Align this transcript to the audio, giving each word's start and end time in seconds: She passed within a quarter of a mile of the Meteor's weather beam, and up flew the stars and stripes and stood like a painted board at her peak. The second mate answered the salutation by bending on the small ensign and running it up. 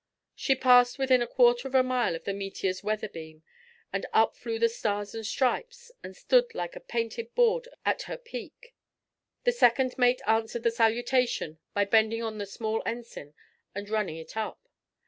She 0.33 0.55
passed 0.55 0.97
within 0.97 1.21
a 1.21 1.27
quarter 1.27 1.67
of 1.67 1.75
a 1.75 1.83
mile 1.83 2.15
of 2.15 2.23
the 2.23 2.33
Meteor's 2.33 2.83
weather 2.83 3.07
beam, 3.07 3.43
and 3.93 4.07
up 4.13 4.35
flew 4.35 4.57
the 4.57 4.67
stars 4.67 5.13
and 5.13 5.23
stripes 5.23 5.91
and 6.01 6.17
stood 6.17 6.55
like 6.55 6.75
a 6.75 6.79
painted 6.79 7.35
board 7.35 7.67
at 7.85 8.01
her 8.09 8.17
peak. 8.17 8.73
The 9.43 9.51
second 9.51 9.95
mate 9.99 10.23
answered 10.25 10.63
the 10.63 10.71
salutation 10.71 11.59
by 11.75 11.85
bending 11.85 12.23
on 12.23 12.39
the 12.39 12.47
small 12.47 12.81
ensign 12.83 13.35
and 13.75 13.87
running 13.91 14.17
it 14.17 14.35
up. 14.35 14.67